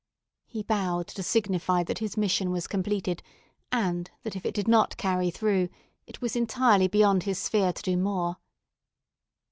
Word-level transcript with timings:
He 0.47 0.63
bowed 0.63 1.05
to 1.09 1.21
signify 1.21 1.83
that 1.83 1.99
his 1.99 2.17
mission 2.17 2.49
was 2.49 2.65
completed, 2.65 3.21
and 3.71 4.09
that 4.23 4.35
if 4.35 4.47
it 4.47 4.55
did 4.55 4.67
not 4.67 4.97
carry 4.97 5.29
through, 5.29 5.69
it 6.07 6.21
was 6.21 6.35
entirely 6.35 6.87
beyond 6.87 7.21
his 7.21 7.37
sphere 7.37 7.71
to 7.71 7.83
do 7.83 7.95
more. 7.97 8.37